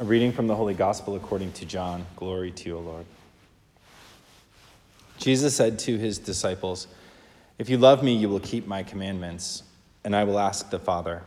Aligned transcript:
A 0.00 0.04
reading 0.04 0.32
from 0.32 0.48
the 0.48 0.56
Holy 0.56 0.74
Gospel 0.74 1.14
according 1.14 1.52
to 1.52 1.64
John. 1.64 2.04
Glory 2.16 2.50
to 2.50 2.68
you, 2.68 2.78
O 2.78 2.80
Lord. 2.80 3.06
Jesus 5.18 5.54
said 5.54 5.78
to 5.80 5.96
his 5.96 6.18
disciples, 6.18 6.88
If 7.60 7.70
you 7.70 7.78
love 7.78 8.02
me, 8.02 8.12
you 8.12 8.28
will 8.28 8.40
keep 8.40 8.66
my 8.66 8.82
commandments, 8.82 9.62
and 10.02 10.16
I 10.16 10.24
will 10.24 10.40
ask 10.40 10.68
the 10.68 10.80
Father, 10.80 11.22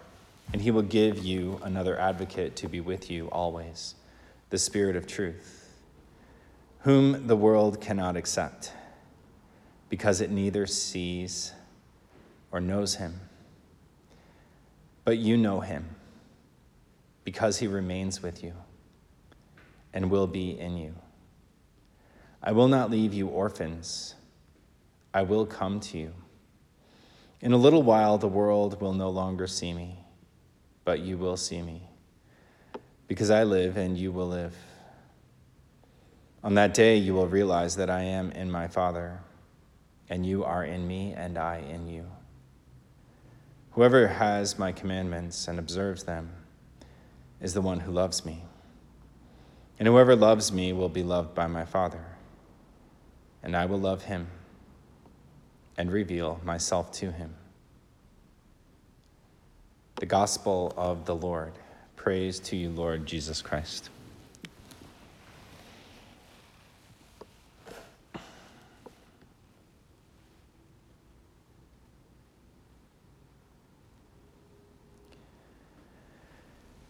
and 0.51 0.61
he 0.61 0.71
will 0.71 0.81
give 0.81 1.19
you 1.19 1.61
another 1.63 1.97
advocate 1.97 2.57
to 2.57 2.67
be 2.67 2.81
with 2.81 3.09
you 3.09 3.29
always, 3.29 3.95
the 4.49 4.58
Spirit 4.58 4.97
of 4.97 5.08
truth, 5.08 5.74
whom 6.79 7.28
the 7.28 7.38
world 7.38 7.79
cannot 7.79 8.18
accept, 8.18 8.74
because 9.88 10.20
it 10.20 10.29
neither 10.29 10.68
sees 10.68 11.54
or 12.52 12.60
knows 12.60 12.96
him. 12.96 13.22
But 15.06 15.20
you 15.20 15.38
know 15.38 15.62
him 15.62 15.96
because 17.27 17.57
he 17.57 17.67
remains 17.67 18.23
with 18.23 18.41
you 18.41 18.53
and 19.91 20.09
will 20.09 20.27
be 20.27 20.57
in 20.57 20.77
you. 20.77 20.95
I 22.41 22.53
will 22.53 22.69
not 22.69 22.89
leave 22.89 23.13
you 23.13 23.27
orphans, 23.27 24.15
I 25.13 25.23
will 25.23 25.45
come 25.45 25.81
to 25.81 25.97
you. 25.97 26.13
In 27.41 27.52
a 27.52 27.57
little 27.57 27.83
while, 27.83 28.17
the 28.17 28.29
world 28.29 28.79
will 28.79 28.93
no 28.93 29.09
longer 29.09 29.45
see 29.45 29.73
me, 29.73 29.99
but 30.85 31.02
you 31.02 31.17
will 31.17 31.35
see 31.35 31.61
me, 31.61 31.89
because 33.09 33.30
I 33.30 33.44
live 33.44 33.75
and 33.75 33.97
you 33.97 34.13
will 34.13 34.30
live. 34.30 34.55
On 36.45 36.53
that 36.53 36.73
day, 36.73 36.95
you 36.95 37.13
will 37.13 37.27
realize 37.27 37.75
that 37.75 37.89
I 37.89 38.03
am 38.03 38.31
in 38.31 38.49
my 38.49 38.69
Father, 38.69 39.19
and 40.07 40.25
you 40.25 40.45
are 40.45 40.63
in 40.63 40.88
me, 40.88 41.11
and 41.11 41.38
I 41.38 41.57
in 41.57 41.89
you. 41.89 42.05
Whoever 43.71 44.07
has 44.07 44.57
my 44.57 44.71
commandments 44.71 45.49
and 45.49 45.59
observes 45.59 46.05
them, 46.05 46.30
is 47.41 47.53
the 47.53 47.61
one 47.61 47.81
who 47.81 47.91
loves 47.91 48.25
me. 48.25 48.43
And 49.79 49.87
whoever 49.87 50.15
loves 50.15 50.51
me 50.51 50.73
will 50.73 50.89
be 50.89 51.03
loved 51.03 51.35
by 51.35 51.47
my 51.47 51.65
Father, 51.65 52.03
and 53.44 53.55
I 53.55 53.66
will 53.66 53.79
love 53.79 54.03
him 54.03 54.27
and 55.77 55.91
reveal 55.91 56.41
myself 56.44 56.91
to 56.94 57.11
him. 57.11 57.35
The 59.95 60.07
Gospel 60.07 60.73
of 60.75 61.05
the 61.05 61.16
Lord. 61.16 61.53
Praise 61.95 62.39
to 62.41 62.55
you, 62.55 62.69
Lord 62.69 63.05
Jesus 63.05 63.41
Christ. 63.41 63.89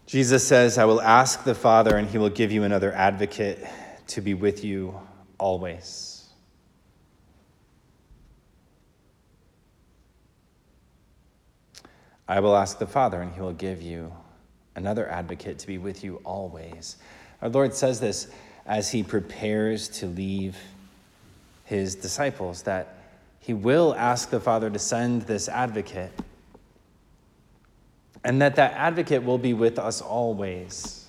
Jesus 0.07 0.47
says, 0.47 0.77
I 0.77 0.85
will 0.85 1.01
ask 1.01 1.43
the 1.43 1.53
Father, 1.53 1.97
and 1.97 2.09
he 2.09 2.17
will 2.17 2.29
give 2.29 2.49
you 2.49 2.63
another 2.63 2.93
advocate 2.93 3.59
to 4.07 4.21
be 4.21 4.33
with 4.33 4.63
you 4.63 4.97
always. 5.37 6.29
I 12.25 12.39
will 12.39 12.55
ask 12.55 12.79
the 12.79 12.87
Father, 12.87 13.21
and 13.21 13.33
he 13.33 13.41
will 13.41 13.51
give 13.51 13.81
you 13.81 14.13
another 14.77 15.09
advocate 15.09 15.59
to 15.59 15.67
be 15.67 15.77
with 15.77 16.05
you 16.05 16.21
always. 16.23 16.95
Our 17.41 17.49
Lord 17.49 17.73
says 17.73 17.99
this 17.99 18.29
as 18.65 18.89
he 18.89 19.03
prepares 19.03 19.89
to 19.89 20.05
leave 20.05 20.55
his 21.65 21.95
disciples, 21.95 22.61
that 22.61 22.95
he 23.41 23.53
will 23.53 23.93
ask 23.95 24.29
the 24.29 24.39
Father 24.39 24.69
to 24.69 24.79
send 24.79 25.23
this 25.23 25.49
advocate 25.49 26.13
and 28.27 28.41
that 28.41 28.57
that 28.57 28.73
advocate 28.73 29.23
will 29.23 29.37
be 29.37 29.53
with 29.53 29.79
us 29.79 30.01
always. 30.01 31.05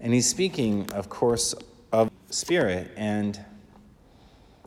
And 0.00 0.14
he's 0.14 0.26
speaking, 0.26 0.90
of 0.92 1.10
course, 1.10 1.54
of 1.92 2.10
spirit. 2.30 2.90
And, 2.96 3.38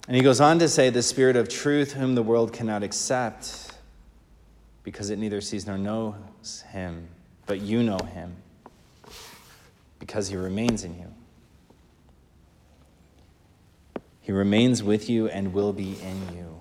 and 0.08 0.16
he 0.16 0.22
goes 0.22 0.40
on 0.40 0.60
to 0.60 0.68
say, 0.68 0.92
the 0.92 1.02
spirit 1.02 1.38
of 1.38 1.50
truth, 1.50 1.94
whom 1.94 2.14
the 2.14 2.22
world 2.22 2.54
cannot 2.54 2.84
accept, 2.84 3.72
because 4.84 5.10
it 5.10 5.18
neither 5.18 5.42
sees 5.42 5.66
nor 5.66 5.80
knows 5.80 6.64
him, 6.70 7.08
but 7.48 7.62
you 7.62 7.82
know 7.82 7.98
him, 7.98 8.36
because 9.98 10.28
he 10.28 10.36
remains 10.36 10.84
in 10.84 10.96
you. 11.00 11.12
He 14.22 14.32
remains 14.32 14.84
with 14.84 15.10
you 15.10 15.30
and 15.30 15.52
will 15.52 15.74
be 15.74 15.98
in 16.04 16.38
you. 16.38 16.59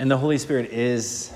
And 0.00 0.10
the 0.10 0.16
Holy 0.16 0.38
Spirit 0.38 0.72
is 0.72 1.30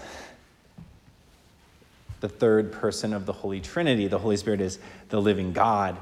the 2.21 2.31
third 2.31 2.73
person 2.73 3.13
of 3.13 3.27
the 3.27 3.33
Holy 3.35 3.61
Trinity. 3.61 4.09
The 4.09 4.19
Holy 4.19 4.39
Spirit 4.39 4.63
is 4.63 4.79
the 5.11 5.21
living 5.21 5.53
God 5.53 5.99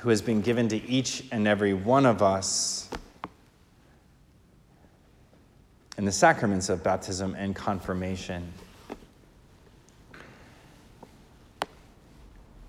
who 0.00 0.08
has 0.08 0.20
been 0.20 0.40
given 0.40 0.66
to 0.70 0.84
each 0.88 1.22
and 1.30 1.46
every 1.46 1.72
one 1.72 2.04
of 2.04 2.20
us 2.20 2.90
in 5.96 6.04
the 6.04 6.10
sacraments 6.10 6.68
of 6.68 6.82
baptism 6.82 7.36
and 7.38 7.54
confirmation. 7.54 8.52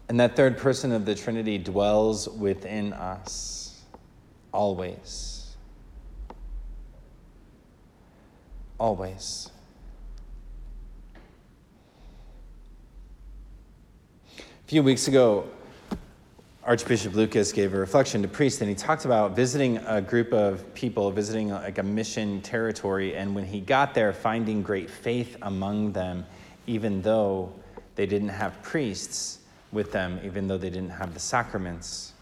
And 0.07 0.19
that 0.19 0.35
third 0.35 0.59
person 0.59 0.91
of 0.91 1.07
the 1.07 1.15
Trinity 1.15 1.57
dwells 1.57 2.29
within 2.29 2.93
us 2.93 3.81
always. 4.51 5.32
Always. 8.79 9.49
A 14.37 14.67
few 14.67 14.83
weeks 14.83 15.07
ago, 15.07 15.47
Archbishop 16.63 17.13
Lucas 17.13 17.51
gave 17.51 17.73
a 17.73 17.77
reflection 17.77 18.21
to 18.21 18.27
priests, 18.27 18.61
and 18.61 18.69
he 18.69 18.75
talked 18.75 19.03
about 19.03 19.35
visiting 19.35 19.77
a 19.79 20.01
group 20.01 20.31
of 20.31 20.73
people, 20.73 21.11
visiting 21.11 21.49
like 21.49 21.77
a 21.77 21.83
mission 21.83 22.41
territory, 22.41 23.15
and 23.15 23.35
when 23.35 23.43
he 23.43 23.59
got 23.59 23.93
there, 23.93 24.13
finding 24.13 24.63
great 24.63 24.89
faith 24.89 25.35
among 25.41 25.91
them, 25.91 26.25
even 26.65 27.01
though 27.01 27.51
they 27.95 28.05
didn't 28.05 28.29
have 28.29 28.61
priests 28.63 29.39
with 29.73 29.91
them, 29.91 30.19
even 30.23 30.47
though 30.47 30.57
they 30.57 30.69
didn't 30.69 30.91
have 30.91 31.13
the 31.13 31.19
sacraments 31.19 32.13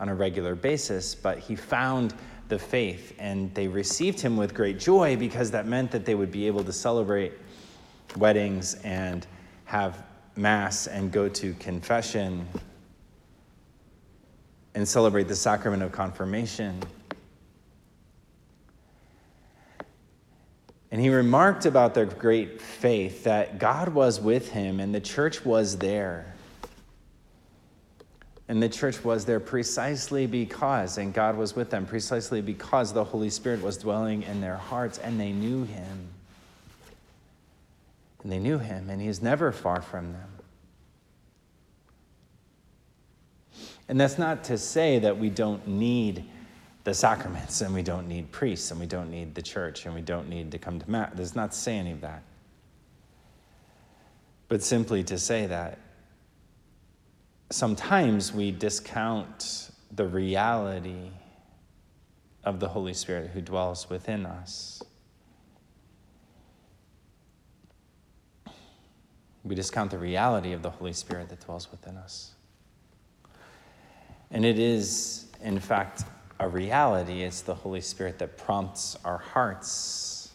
on 0.00 0.08
a 0.08 0.14
regular 0.14 0.56
basis. 0.56 1.14
But 1.14 1.38
he 1.38 1.54
found 1.54 2.12
the 2.48 2.58
faith. 2.58 3.14
And 3.18 3.54
they 3.54 3.68
received 3.68 4.20
him 4.20 4.36
with 4.36 4.54
great 4.54 4.78
joy 4.78 5.16
because 5.16 5.50
that 5.52 5.66
meant 5.66 5.90
that 5.90 6.04
they 6.04 6.14
would 6.14 6.30
be 6.30 6.46
able 6.46 6.64
to 6.64 6.72
celebrate 6.72 7.32
weddings 8.16 8.74
and 8.84 9.26
have 9.64 10.04
Mass 10.36 10.86
and 10.86 11.10
go 11.10 11.28
to 11.30 11.54
confession 11.54 12.46
and 14.74 14.86
celebrate 14.86 15.28
the 15.28 15.34
sacrament 15.34 15.82
of 15.82 15.90
confirmation. 15.90 16.82
And 20.90 21.00
he 21.00 21.08
remarked 21.08 21.66
about 21.66 21.94
their 21.94 22.04
great 22.04 22.60
faith 22.60 23.24
that 23.24 23.58
God 23.58 23.88
was 23.88 24.20
with 24.20 24.50
him 24.50 24.78
and 24.78 24.94
the 24.94 25.00
church 25.00 25.44
was 25.44 25.78
there. 25.78 26.35
And 28.48 28.62
the 28.62 28.68
church 28.68 29.02
was 29.02 29.24
there 29.24 29.40
precisely 29.40 30.26
because, 30.26 30.98
and 30.98 31.12
God 31.12 31.36
was 31.36 31.56
with 31.56 31.70
them, 31.70 31.84
precisely 31.84 32.40
because 32.40 32.92
the 32.92 33.02
Holy 33.02 33.30
Spirit 33.30 33.60
was 33.60 33.76
dwelling 33.76 34.22
in 34.22 34.40
their 34.40 34.56
hearts 34.56 34.98
and 34.98 35.18
they 35.18 35.32
knew 35.32 35.64
Him. 35.64 36.08
And 38.22 38.32
they 38.32 38.38
knew 38.38 38.58
Him, 38.58 38.88
and 38.88 39.00
He 39.00 39.08
is 39.08 39.20
never 39.20 39.50
far 39.50 39.80
from 39.80 40.12
them. 40.12 40.28
And 43.88 44.00
that's 44.00 44.18
not 44.18 44.44
to 44.44 44.58
say 44.58 44.98
that 45.00 45.18
we 45.18 45.30
don't 45.30 45.66
need 45.66 46.24
the 46.84 46.94
sacraments 46.94 47.60
and 47.60 47.74
we 47.74 47.82
don't 47.82 48.08
need 48.08 48.30
priests 48.30 48.70
and 48.70 48.78
we 48.78 48.86
don't 48.86 49.10
need 49.10 49.34
the 49.34 49.42
church 49.42 49.86
and 49.86 49.94
we 49.94 50.00
don't 50.00 50.28
need 50.28 50.52
to 50.52 50.58
come 50.58 50.78
to 50.78 50.90
Mass. 50.90 51.10
There's 51.14 51.34
not 51.34 51.52
to 51.52 51.58
say 51.58 51.76
any 51.76 51.92
of 51.92 52.00
that. 52.00 52.22
But 54.48 54.62
simply 54.62 55.02
to 55.04 55.18
say 55.18 55.46
that 55.46 55.78
sometimes 57.50 58.32
we 58.32 58.50
discount 58.50 59.70
the 59.94 60.06
reality 60.06 61.10
of 62.44 62.60
the 62.60 62.68
Holy 62.68 62.94
Spirit 62.94 63.30
who 63.30 63.40
dwells 63.40 63.88
within 63.88 64.26
us. 64.26 64.82
We 69.44 69.54
discount 69.54 69.90
the 69.92 69.98
reality 69.98 70.52
of 70.52 70.62
the 70.62 70.70
Holy 70.70 70.92
Spirit 70.92 71.28
that 71.28 71.40
dwells 71.40 71.70
within 71.70 71.96
us. 71.96 72.32
And 74.30 74.44
it 74.44 74.58
is, 74.58 75.26
in 75.40 75.60
fact, 75.60 76.04
a 76.40 76.48
reality. 76.48 77.22
It's 77.22 77.42
the 77.42 77.54
Holy 77.54 77.80
Spirit 77.80 78.18
that 78.18 78.36
prompts 78.36 78.96
our 79.04 79.18
hearts 79.18 80.32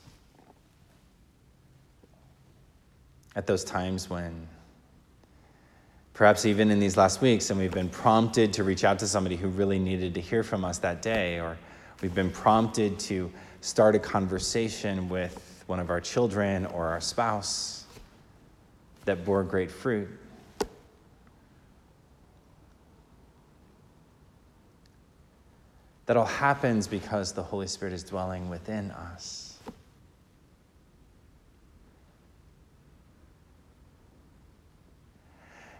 at 3.35 3.47
those 3.47 3.63
times 3.63 4.09
when 4.09 4.47
Perhaps 6.21 6.45
even 6.45 6.69
in 6.69 6.79
these 6.79 6.97
last 6.97 7.19
weeks, 7.19 7.49
and 7.49 7.59
we've 7.59 7.73
been 7.73 7.89
prompted 7.89 8.53
to 8.53 8.63
reach 8.63 8.83
out 8.83 8.99
to 8.99 9.07
somebody 9.07 9.35
who 9.35 9.47
really 9.47 9.79
needed 9.79 10.13
to 10.13 10.21
hear 10.21 10.43
from 10.43 10.63
us 10.63 10.77
that 10.77 11.01
day, 11.01 11.39
or 11.39 11.57
we've 12.03 12.13
been 12.13 12.29
prompted 12.29 12.99
to 12.99 13.31
start 13.61 13.95
a 13.95 13.99
conversation 13.99 15.09
with 15.09 15.63
one 15.65 15.79
of 15.79 15.89
our 15.89 15.99
children 15.99 16.67
or 16.67 16.85
our 16.85 17.01
spouse. 17.01 17.85
that 19.05 19.25
bore 19.25 19.41
great 19.41 19.71
fruit. 19.71 20.07
That 26.05 26.17
all 26.17 26.25
happens 26.25 26.87
because 26.87 27.33
the 27.33 27.41
Holy 27.41 27.65
Spirit 27.65 27.95
is 27.95 28.03
dwelling 28.03 28.47
within 28.47 28.91
us. 28.91 29.50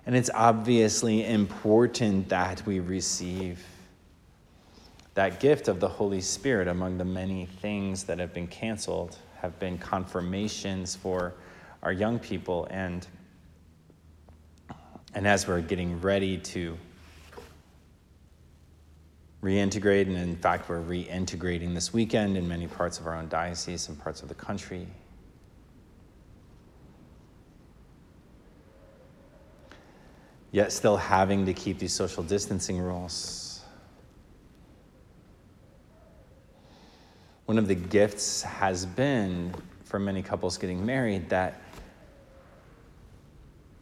And 0.05 0.15
it's 0.15 0.31
obviously 0.33 1.25
important 1.25 2.29
that 2.29 2.65
we 2.65 2.79
receive 2.79 3.63
that 5.13 5.39
gift 5.39 5.67
of 5.67 5.79
the 5.79 5.87
Holy 5.87 6.21
Spirit 6.21 6.67
among 6.67 6.97
the 6.97 7.05
many 7.05 7.45
things 7.45 8.03
that 8.05 8.17
have 8.17 8.33
been 8.33 8.47
canceled, 8.47 9.17
have 9.41 9.59
been 9.59 9.77
confirmations 9.77 10.95
for 10.95 11.33
our 11.83 11.91
young 11.91 12.17
people. 12.17 12.67
And, 12.71 13.05
and 15.13 15.27
as 15.27 15.47
we're 15.47 15.61
getting 15.61 15.99
ready 16.01 16.37
to 16.37 16.77
reintegrate, 19.43 20.07
and 20.07 20.17
in 20.17 20.35
fact, 20.37 20.69
we're 20.69 20.81
reintegrating 20.81 21.73
this 21.73 21.91
weekend 21.93 22.37
in 22.37 22.47
many 22.47 22.67
parts 22.67 22.99
of 22.99 23.07
our 23.07 23.15
own 23.15 23.27
diocese 23.27 23.89
and 23.89 23.99
parts 23.99 24.21
of 24.21 24.29
the 24.29 24.35
country. 24.35 24.87
Yet, 30.51 30.71
still 30.71 30.97
having 30.97 31.45
to 31.45 31.53
keep 31.53 31.79
these 31.79 31.93
social 31.93 32.23
distancing 32.23 32.79
rules. 32.79 33.61
One 37.45 37.57
of 37.57 37.67
the 37.67 37.75
gifts 37.75 38.43
has 38.43 38.85
been 38.85 39.53
for 39.83 39.99
many 39.99 40.21
couples 40.21 40.57
getting 40.57 40.85
married 40.85 41.29
that 41.29 41.61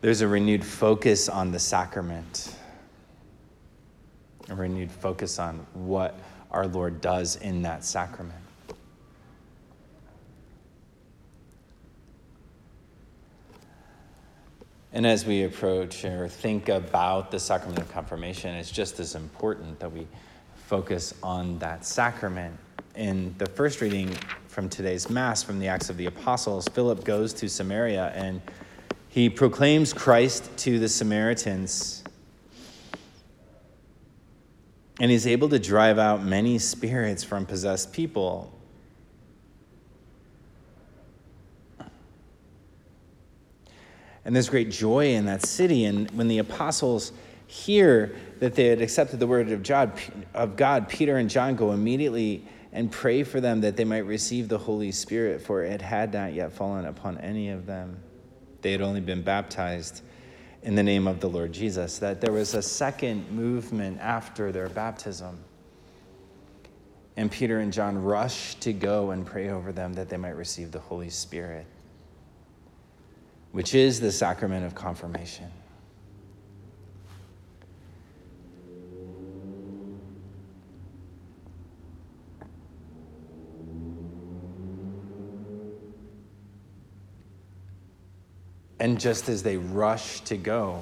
there's 0.02 0.22
a 0.22 0.28
renewed 0.28 0.66
focus 0.66 1.28
on 1.28 1.52
the 1.52 1.60
sacrament 1.60 2.56
a 4.50 4.56
renewed 4.56 4.92
focus 4.92 5.40
on 5.40 5.66
what 5.74 6.18
our 6.52 6.68
Lord 6.68 7.02
does 7.02 7.36
in 7.36 7.62
that 7.62 7.84
sacrament. 7.84 8.40
And 14.92 15.06
as 15.06 15.26
we 15.26 15.44
approach 15.44 16.04
or 16.04 16.28
think 16.28 16.68
about 16.68 17.30
the 17.30 17.40
sacrament 17.40 17.80
of 17.80 17.92
confirmation, 17.92 18.56
it's 18.56 18.72
just 18.72 19.00
as 19.00 19.14
important 19.14 19.80
that 19.80 19.92
we 19.92 20.08
focus 20.56 21.14
on 21.22 21.60
that 21.60 21.86
sacrament. 21.86 22.58
In 22.96 23.36
the 23.38 23.46
first 23.46 23.82
reading 23.82 24.10
from 24.48 24.68
today's 24.68 25.10
Mass 25.10 25.44
from 25.44 25.60
the 25.60 25.68
Acts 25.68 25.90
of 25.90 25.98
the 25.98 26.08
Apostles, 26.08 26.68
Philip 26.70 27.04
goes 27.04 27.34
to 27.34 27.48
Samaria 27.48 28.12
and 28.16 28.42
he 29.10 29.30
proclaims 29.30 29.94
Christ 29.94 30.50
to 30.58 30.80
the 30.80 30.90
Samaritans 30.90 32.04
and 35.00 35.10
he's 35.10 35.28
able 35.28 35.50
to 35.50 35.60
drive 35.60 35.98
out 35.98 36.24
many 36.24 36.60
spirits 36.60 37.24
from 37.24 37.46
possessed 37.46 37.94
people. 37.94 38.59
And 44.30 44.36
there's 44.36 44.48
great 44.48 44.70
joy 44.70 45.14
in 45.16 45.26
that 45.26 45.44
city. 45.44 45.86
And 45.86 46.08
when 46.12 46.28
the 46.28 46.38
apostles 46.38 47.14
hear 47.48 48.16
that 48.38 48.54
they 48.54 48.66
had 48.66 48.80
accepted 48.80 49.20
the 49.20 49.26
word 49.26 49.52
of 49.52 50.56
God, 50.56 50.88
Peter 50.88 51.18
and 51.18 51.28
John 51.28 51.56
go 51.56 51.72
immediately 51.72 52.46
and 52.72 52.92
pray 52.92 53.24
for 53.24 53.42
them 53.42 53.62
that 53.62 53.76
they 53.76 53.86
might 53.86 54.06
receive 54.06 54.48
the 54.48 54.60
Holy 54.60 54.92
Spirit, 54.92 55.42
for 55.42 55.64
it 55.64 55.82
had 55.82 56.14
not 56.14 56.34
yet 56.34 56.52
fallen 56.52 56.86
upon 56.86 57.18
any 57.18 57.50
of 57.50 57.66
them. 57.66 57.98
They 58.62 58.72
had 58.72 58.82
only 58.82 59.02
been 59.02 59.24
baptized 59.24 60.04
in 60.62 60.76
the 60.76 60.84
name 60.84 61.08
of 61.08 61.20
the 61.22 61.28
Lord 61.28 61.52
Jesus, 61.52 61.98
that 61.98 62.22
there 62.22 62.32
was 62.32 62.54
a 62.54 62.62
second 62.62 63.32
movement 63.32 64.00
after 64.00 64.52
their 64.52 64.70
baptism. 64.70 65.40
And 67.18 67.32
Peter 67.32 67.62
and 67.62 67.74
John 67.74 67.98
rushed 67.98 68.62
to 68.62 68.74
go 68.74 69.10
and 69.10 69.26
pray 69.26 69.50
over 69.50 69.72
them 69.72 69.94
that 69.94 70.08
they 70.08 70.18
might 70.18 70.36
receive 70.36 70.72
the 70.72 70.82
Holy 70.82 71.10
Spirit, 71.10 71.66
which 73.52 73.74
is 73.74 74.00
the 74.00 74.12
sacrament 74.12 74.66
of 74.66 74.76
confirmation. 74.76 75.52
And 88.80 89.00
just 89.00 89.28
as 89.28 89.44
they 89.44 89.58
rush 89.58 90.22
to 90.22 90.38
go, 90.38 90.82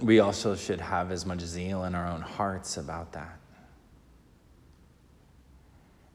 we 0.00 0.18
also 0.18 0.56
should 0.56 0.80
have 0.80 1.12
as 1.12 1.24
much 1.24 1.40
zeal 1.40 1.84
in 1.84 1.94
our 1.94 2.08
own 2.08 2.20
hearts 2.22 2.76
about 2.76 3.12
that. 3.12 3.38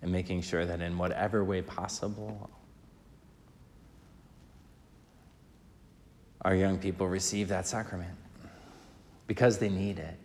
And 0.06 0.12
making 0.12 0.44
sure 0.44 0.68
that 0.68 0.82
in 0.82 1.00
whatever 1.00 1.44
way 1.44 1.64
possible, 1.64 2.48
our 6.44 6.54
young 6.54 6.78
people 6.78 7.08
receive 7.08 7.48
that 7.48 7.66
sacrament 7.66 8.14
because 9.26 9.58
they 9.58 9.68
need 9.68 9.98
it. 9.98 10.20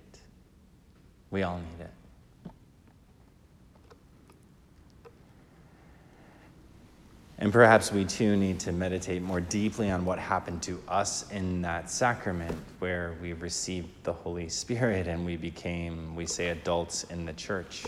We 1.31 1.45
all 1.45 1.57
need 1.57 1.81
it. 1.81 1.91
And 7.39 7.51
perhaps 7.51 7.91
we 7.91 8.05
too 8.05 8.37
need 8.37 8.61
to 8.61 8.73
meditate 8.73 9.23
more 9.23 9.41
deeply 9.41 9.91
on 9.91 10.05
what 10.05 10.19
happened 10.19 10.63
to 10.65 10.79
us 10.89 11.25
in 11.31 11.63
that 11.63 11.89
sacrament 11.89 12.55
where 12.81 13.17
we 13.23 13.33
received 13.33 13.89
the 14.05 14.13
Holy 14.13 14.51
Spirit 14.51 15.07
and 15.07 15.25
we 15.25 15.39
became, 15.39 16.15
we 16.15 16.27
say, 16.27 16.51
adults 16.51 17.05
in 17.05 17.25
the 17.25 17.33
church. 17.33 17.87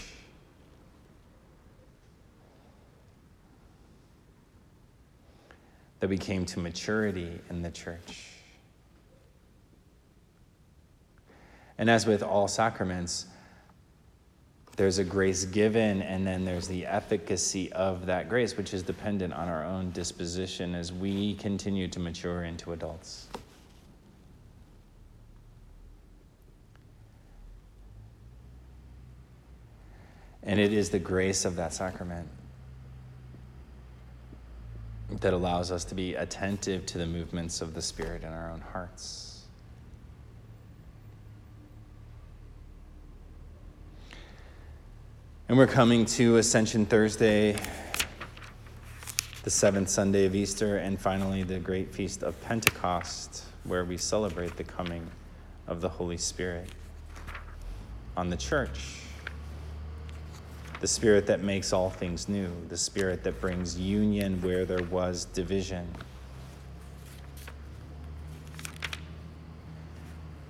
That 6.03 6.09
we 6.09 6.19
came 6.19 6.45
to 6.47 6.59
maturity 6.59 7.39
in 7.49 7.63
the 7.63 7.71
church. 7.71 8.27
And 11.79 11.89
as 11.89 12.09
with 12.09 12.25
all 12.25 12.49
sacraments, 12.49 13.27
there's 14.77 14.99
a 14.99 15.05
grace 15.05 15.45
given, 15.45 16.03
and 16.03 16.27
then 16.27 16.45
there's 16.45 16.67
the 16.67 16.87
efficacy 16.87 17.73
of 17.73 18.07
that 18.07 18.29
grace, 18.29 18.57
which 18.57 18.75
is 18.75 18.83
dependent 18.83 19.33
on 19.33 19.47
our 19.47 19.63
own 19.65 19.93
disposition 19.93 20.75
as 20.75 20.93
we 20.93 21.35
continue 21.37 21.87
to 21.87 22.01
mature 22.01 22.43
into 22.43 22.73
adults. 22.73 23.29
And 30.43 30.59
it 30.59 30.73
is 30.73 30.91
the 30.91 30.99
grace 30.99 31.45
of 31.45 31.55
that 31.55 31.73
sacrament 31.73 32.29
that 35.21 35.33
allows 35.33 35.71
us 35.71 35.85
to 35.85 35.95
be 35.95 36.15
attentive 36.15 36.87
to 36.87 36.99
the 36.99 37.07
movements 37.07 37.61
of 37.61 37.75
the 37.75 37.83
Spirit 37.83 38.23
in 38.23 38.29
our 38.29 38.51
own 38.51 38.61
hearts. 38.61 39.45
And 45.49 45.59
we're 45.59 45.67
coming 45.67 46.07
to 46.07 46.39
Ascension 46.39 46.87
Thursday, 46.87 47.57
the 49.43 49.51
seventh 49.51 49.91
Sunday 49.91 50.25
of 50.25 50.35
Easter, 50.35 50.79
and 50.79 50.99
finally 50.99 51.43
the 51.43 51.59
great 51.59 51.93
feast 51.93 52.23
of 52.23 52.41
Pentecost, 52.41 53.45
where 53.65 53.85
we 53.85 53.99
celebrate 53.99 54.57
the 54.57 54.65
coming 54.65 55.07
of 55.67 55.81
the 55.81 55.89
Holy 55.89 56.17
Spirit 56.17 56.69
on 58.17 58.31
the 58.31 58.37
church. 58.37 59.03
The 60.83 60.89
Spirit 60.89 61.27
that 61.27 61.45
makes 61.45 61.73
all 61.73 61.91
things 61.91 62.29
new, 62.29 62.51
the 62.69 62.77
Spirit 62.77 63.23
that 63.23 63.41
brings 63.41 63.79
union 63.79 64.43
where 64.43 64.65
there 64.65 64.83
was 64.83 65.27
division. 65.27 65.87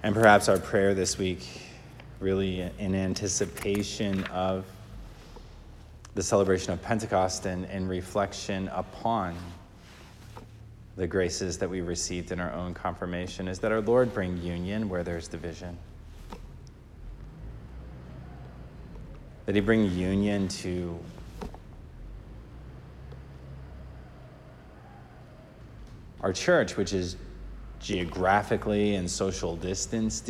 And 0.02 0.14
perhaps 0.14 0.48
our 0.48 0.58
prayer 0.58 0.94
this 0.94 1.18
week, 1.18 1.46
really 2.18 2.62
in 2.78 2.94
anticipation 2.94 4.24
of 4.24 4.64
the 6.14 6.22
celebration 6.22 6.72
of 6.72 6.80
Pentecost 6.80 7.44
and, 7.44 7.66
and 7.66 7.86
reflection 7.86 8.68
upon 8.68 9.36
the 10.96 11.06
graces 11.06 11.58
that 11.58 11.68
we 11.68 11.82
received 11.82 12.32
in 12.32 12.40
our 12.40 12.54
own 12.54 12.72
confirmation 12.72 13.48
is 13.48 13.58
that 13.58 13.70
our 13.70 13.82
Lord 13.82 14.14
bring 14.14 14.38
union 14.38 14.88
where 14.88 15.02
there's 15.02 15.28
division. 15.28 15.76
That 19.52 19.56
He 19.56 19.60
bring 19.66 19.90
union 19.90 20.48
to 20.48 20.98
our 26.22 26.32
church, 26.32 26.78
which 26.78 26.94
is 26.94 27.16
geographically 27.78 28.94
and 28.94 29.10
social 29.10 29.56
distance 29.56 30.22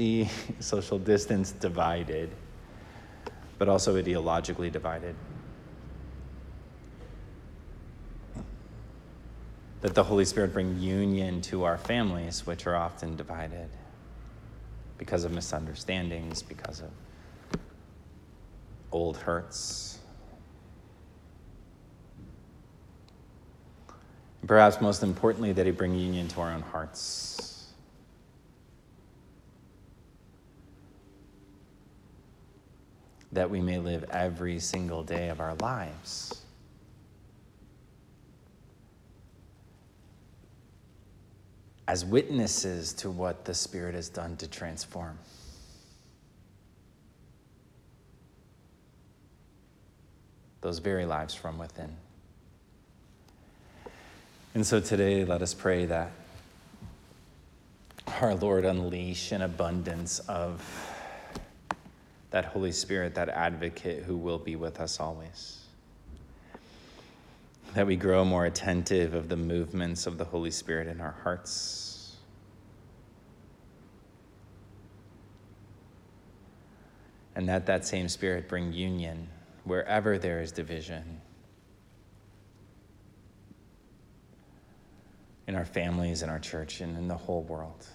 social 0.59 0.99
distance 0.99 1.53
divided, 1.53 2.31
but 3.59 3.69
also 3.69 3.95
ideologically 3.95 4.73
divided. 4.73 5.15
that 9.83 9.95
the 9.95 10.03
Holy 10.03 10.25
Spirit 10.25 10.53
bring 10.53 10.81
union 10.81 11.41
to 11.43 11.63
our 11.63 11.79
families, 11.79 12.45
which 12.45 12.67
are 12.67 12.75
often 12.75 13.15
divided 13.15 13.69
because 14.99 15.23
of 15.23 15.31
misunderstandings, 15.31 16.43
because 16.43 16.81
of 16.81 16.91
old 18.93 19.17
hurts. 19.17 19.99
And 24.41 24.49
perhaps 24.49 24.81
most 24.81 25.03
importantly, 25.03 25.53
that 25.53 25.67
He 25.67 25.73
bring 25.73 25.95
union 25.95 26.29
to 26.29 26.41
our 26.41 26.53
own 26.53 26.63
hearts. 26.63 27.69
That 33.33 33.49
we 33.49 33.61
may 33.61 33.79
live 33.79 34.05
every 34.11 34.59
single 34.61 35.03
day 35.03 35.29
of 35.29 35.41
our 35.41 35.55
lives 35.55 36.43
as 41.89 42.05
witnesses 42.05 42.93
to 42.95 43.11
what 43.11 43.45
the 43.45 43.53
Spirit 43.53 43.95
has 43.95 44.09
done 44.09 44.37
to 44.37 44.49
transform. 44.49 45.19
Those 50.63 50.79
very 50.79 51.05
lives 51.05 51.35
from 51.35 51.59
within. 51.59 51.95
And 54.55 54.67
so 54.67 54.81
today, 54.81 55.25
let 55.25 55.43
us 55.43 55.53
pray 55.53 55.85
that 55.87 56.11
our 58.21 58.35
Lord 58.35 58.65
unleash 58.65 59.33
an 59.33 59.43
abundance 59.43 60.19
of 60.21 60.63
that 62.31 62.47
Holy 62.47 62.73
Spirit, 62.73 63.15
that 63.17 63.29
advocate 63.29 64.05
who 64.05 64.17
will 64.17 64.39
be 64.39 64.57
with 64.57 64.81
us 64.81 64.99
always 64.99 65.63
that 67.75 67.87
we 67.87 67.97
grow 67.97 68.25
more 68.25 68.45
attentive 68.45 69.15
of 69.15 69.29
the 69.29 69.37
movements 69.37 70.07
of 70.07 70.19
the 70.19 70.25
Holy 70.25 70.51
Spirit 70.51 70.87
in 70.87 71.01
our 71.01 71.15
hearts. 71.23 72.17
And 77.35 77.49
that 77.49 77.65
that 77.67 77.87
same 77.87 78.09
Spirit 78.09 78.47
bring 78.47 78.75
union 78.75 79.29
wherever 79.65 80.19
there 80.19 80.41
is 80.41 80.53
division. 80.53 81.21
In 85.47 85.55
our 85.55 85.65
families, 85.65 86.23
in 86.23 86.29
our 86.29 86.39
church, 86.39 86.81
and 86.81 86.97
in 86.97 87.09
the 87.09 87.17
whole 87.17 87.43
world. 87.43 87.87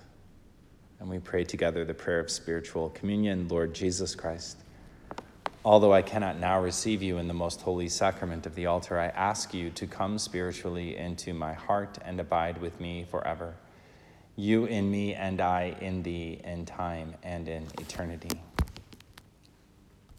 And 0.99 1.09
we 1.09 1.19
pray 1.19 1.43
together 1.43 1.85
the 1.85 1.93
prayer 1.93 2.19
of 2.19 2.29
spiritual 2.29 2.89
communion, 2.89 3.47
Lord 3.47 3.73
Jesus 3.73 4.15
Christ. 4.15 4.57
Although 5.63 5.93
I 5.93 6.01
cannot 6.01 6.39
now 6.39 6.61
receive 6.61 7.03
you 7.03 7.17
in 7.17 7.27
the 7.27 7.33
most 7.33 7.61
holy 7.61 7.89
sacrament 7.89 8.45
of 8.45 8.55
the 8.55 8.67
altar, 8.67 8.97
I 8.99 9.07
ask 9.07 9.53
you 9.53 9.69
to 9.71 9.85
come 9.85 10.17
spiritually 10.17 10.95
into 10.95 11.33
my 11.33 11.53
heart 11.53 11.97
and 12.05 12.19
abide 12.19 12.61
with 12.61 12.79
me 12.79 13.05
forever. 13.09 13.53
You 14.35 14.65
in 14.65 14.89
me 14.89 15.13
and 15.13 15.41
I 15.41 15.75
in 15.81 16.03
thee 16.03 16.39
in 16.43 16.65
time 16.65 17.15
and 17.23 17.47
in 17.47 17.67
eternity. 17.79 18.39